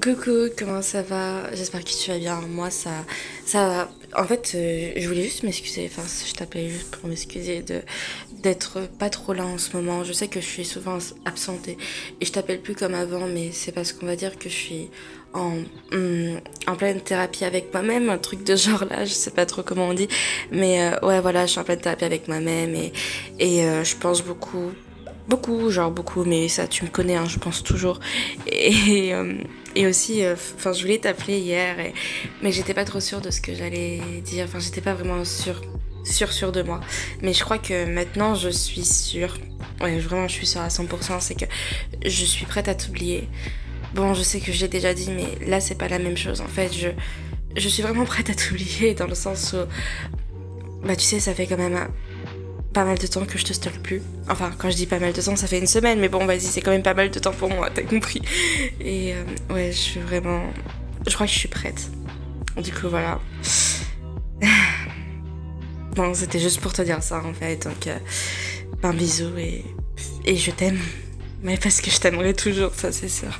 Coucou, 0.00 0.48
comment 0.58 0.80
ça 0.80 1.02
va? 1.02 1.54
J'espère 1.54 1.84
que 1.84 1.90
tu 1.90 2.10
vas 2.10 2.18
bien. 2.18 2.40
Moi, 2.40 2.70
ça, 2.70 3.04
ça 3.44 3.68
va. 3.68 3.90
En 4.22 4.24
fait, 4.24 4.52
euh, 4.54 4.92
je 4.96 5.06
voulais 5.06 5.24
juste 5.24 5.42
m'excuser. 5.42 5.90
Enfin, 5.92 6.02
je 6.26 6.32
t'appelais 6.32 6.70
juste 6.70 6.90
pour 6.96 7.08
m'excuser 7.10 7.62
de 7.62 7.82
d'être 8.42 8.80
pas 8.98 9.10
trop 9.10 9.34
là 9.34 9.44
en 9.44 9.58
ce 9.58 9.76
moment. 9.76 10.02
Je 10.02 10.14
sais 10.14 10.28
que 10.28 10.40
je 10.40 10.46
suis 10.46 10.64
souvent 10.64 10.96
absente 11.26 11.68
et, 11.68 11.76
je 12.22 12.32
t'appelle 12.32 12.62
plus 12.62 12.74
comme 12.74 12.94
avant, 12.94 13.26
mais 13.26 13.50
c'est 13.52 13.72
parce 13.72 13.92
qu'on 13.92 14.06
va 14.06 14.16
dire 14.16 14.38
que 14.38 14.48
je 14.48 14.54
suis 14.54 14.90
en, 15.34 15.58
hum, 15.92 16.40
en 16.66 16.76
pleine 16.76 17.00
thérapie 17.02 17.44
avec 17.44 17.72
moi-même, 17.72 18.08
un 18.08 18.18
truc 18.18 18.44
de 18.44 18.56
genre 18.56 18.84
là, 18.86 19.04
je 19.04 19.12
sais 19.12 19.30
pas 19.30 19.46
trop 19.46 19.62
comment 19.62 19.88
on 19.88 19.94
dit, 19.94 20.08
mais 20.50 20.82
euh, 20.82 21.06
ouais, 21.06 21.20
voilà, 21.20 21.46
je 21.46 21.52
suis 21.52 21.60
en 21.60 21.64
pleine 21.64 21.80
thérapie 21.80 22.04
avec 22.04 22.28
moi-même 22.28 22.74
et, 22.74 22.92
et 23.38 23.64
euh, 23.64 23.84
je 23.84 23.96
pense 23.96 24.22
beaucoup 24.22 24.72
Beaucoup, 25.28 25.70
genre 25.70 25.90
beaucoup, 25.90 26.24
mais 26.24 26.48
ça, 26.48 26.66
tu 26.66 26.84
me 26.84 26.90
connais, 26.90 27.14
hein, 27.14 27.26
je 27.26 27.38
pense 27.38 27.62
toujours. 27.62 28.00
Et, 28.46 29.14
euh, 29.14 29.34
et 29.76 29.86
aussi, 29.86 30.24
euh, 30.24 30.34
enfin, 30.56 30.72
je 30.72 30.82
voulais 30.82 30.98
t'appeler 30.98 31.38
hier, 31.38 31.78
et, 31.78 31.94
mais 32.42 32.50
j'étais 32.50 32.74
pas 32.74 32.84
trop 32.84 33.00
sûre 33.00 33.20
de 33.20 33.30
ce 33.30 33.40
que 33.40 33.54
j'allais 33.54 34.00
dire. 34.24 34.46
Enfin, 34.46 34.58
j'étais 34.58 34.80
pas 34.80 34.94
vraiment 34.94 35.24
sûre, 35.24 35.62
sûre, 36.04 36.32
sûre 36.32 36.50
de 36.50 36.62
moi. 36.62 36.80
Mais 37.22 37.32
je 37.32 37.44
crois 37.44 37.58
que 37.58 37.84
maintenant, 37.86 38.34
je 38.34 38.48
suis 38.48 38.84
sûre. 38.84 39.38
Ouais, 39.80 39.98
vraiment, 40.00 40.26
je 40.26 40.34
suis 40.34 40.46
sûre 40.46 40.60
à 40.60 40.68
100%. 40.68 41.20
C'est 41.20 41.36
que 41.36 41.46
je 42.04 42.24
suis 42.24 42.44
prête 42.44 42.66
à 42.68 42.74
t'oublier. 42.74 43.28
Bon, 43.94 44.14
je 44.14 44.22
sais 44.22 44.40
que 44.40 44.52
je 44.52 44.60
l'ai 44.62 44.68
déjà 44.68 44.92
dit, 44.92 45.10
mais 45.10 45.46
là, 45.46 45.60
c'est 45.60 45.76
pas 45.76 45.88
la 45.88 46.00
même 46.00 46.16
chose. 46.16 46.40
En 46.40 46.48
fait, 46.48 46.72
je, 46.72 46.88
je 47.56 47.68
suis 47.68 47.82
vraiment 47.82 48.04
prête 48.04 48.28
à 48.28 48.34
t'oublier 48.34 48.94
dans 48.94 49.06
le 49.06 49.14
sens 49.14 49.54
où, 49.54 50.86
bah, 50.86 50.96
tu 50.96 51.04
sais, 51.04 51.20
ça 51.20 51.32
fait 51.32 51.46
quand 51.46 51.58
même 51.58 51.88
pas 52.72 52.84
mal 52.84 52.98
de 52.98 53.06
temps 53.06 53.24
que 53.24 53.38
je 53.38 53.44
te 53.44 53.52
stalk 53.52 53.80
plus. 53.82 54.02
Enfin, 54.28 54.50
quand 54.56 54.70
je 54.70 54.76
dis 54.76 54.86
pas 54.86 54.98
mal 54.98 55.12
de 55.12 55.20
temps, 55.20 55.36
ça 55.36 55.46
fait 55.46 55.58
une 55.58 55.66
semaine, 55.66 56.00
mais 56.00 56.08
bon, 56.08 56.24
vas-y, 56.26 56.40
c'est 56.40 56.60
quand 56.60 56.70
même 56.70 56.82
pas 56.82 56.94
mal 56.94 57.10
de 57.10 57.18
temps 57.18 57.32
pour 57.32 57.50
moi, 57.50 57.68
t'as 57.74 57.82
compris. 57.82 58.22
Et 58.80 59.14
euh, 59.14 59.24
ouais, 59.54 59.72
je 59.72 59.78
suis 59.78 60.00
vraiment. 60.00 60.42
Je 61.06 61.14
crois 61.14 61.26
que 61.26 61.32
je 61.32 61.38
suis 61.38 61.48
prête. 61.48 61.90
Du 62.56 62.72
coup, 62.72 62.88
voilà. 62.88 63.20
Bon, 65.94 66.14
c'était 66.14 66.38
juste 66.38 66.62
pour 66.62 66.72
te 66.72 66.80
dire 66.80 67.02
ça 67.02 67.22
en 67.22 67.34
fait. 67.34 67.64
Donc, 67.64 67.86
euh, 67.86 67.98
un 68.82 68.94
bisou 68.94 69.36
et, 69.36 69.62
et 70.24 70.36
je 70.36 70.50
t'aime. 70.50 70.78
Mais 71.42 71.58
parce 71.58 71.82
que 71.82 71.90
je 71.90 72.00
t'aimerai 72.00 72.32
toujours, 72.32 72.72
ça 72.74 72.92
c'est 72.92 73.10
sûr. 73.10 73.38